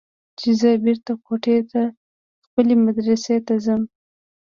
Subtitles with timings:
[0.39, 1.81] چې زه بېرته کوټې ته
[2.45, 3.81] خپلې مدرسې ته ځم.